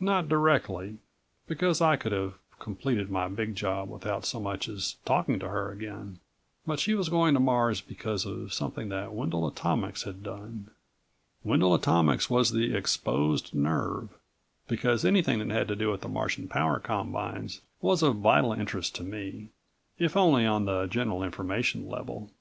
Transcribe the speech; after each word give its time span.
Not 0.00 0.28
directly, 0.28 0.96
because 1.46 1.80
I 1.80 1.94
could 1.94 2.10
have 2.10 2.34
completed 2.58 3.12
my 3.12 3.28
big 3.28 3.54
job 3.54 3.88
without 3.88 4.24
so 4.24 4.40
much 4.40 4.68
as 4.68 4.96
talking 5.04 5.38
to 5.38 5.50
her 5.50 5.70
again. 5.70 6.18
But 6.66 6.80
she 6.80 6.94
was 6.96 7.08
going 7.08 7.34
to 7.34 7.38
Mars 7.38 7.80
because 7.80 8.26
of 8.26 8.52
something 8.52 8.88
that 8.88 9.12
Wendel 9.12 9.46
Atomics 9.46 10.02
had 10.02 10.24
done. 10.24 10.72
Wendel 11.44 11.74
Atomics 11.76 12.28
was 12.28 12.50
the 12.50 12.74
exposed 12.74 13.54
nerve, 13.54 14.08
because 14.66 15.04
anything 15.04 15.38
that 15.38 15.50
had 15.50 15.68
to 15.68 15.76
do 15.76 15.92
with 15.92 16.00
the 16.00 16.08
Martian 16.08 16.48
power 16.48 16.80
combines 16.80 17.60
was 17.80 18.02
of 18.02 18.16
vital 18.16 18.52
interest 18.52 18.96
to 18.96 19.04
me, 19.04 19.50
if 19.96 20.16
only 20.16 20.44
on 20.44 20.64
the 20.64 20.86
general 20.88 21.22
information 21.22 21.88
level. 21.88 22.32